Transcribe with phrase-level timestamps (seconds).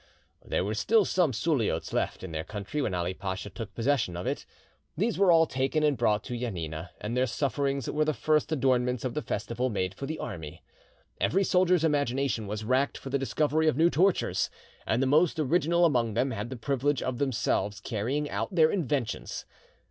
[0.43, 4.25] There were still some Suliots left in their country when Ali Pacha took possession of
[4.25, 4.47] it.
[4.97, 9.05] These were all taken and brought to Janina, and their sufferings were the first adornments
[9.05, 10.63] of the festival made for the army.
[11.19, 14.49] Every soldier's imagination was racked for the discovery of new tortures,
[14.87, 19.45] and the most original among them had the privilege of themselves carrying out their inventions.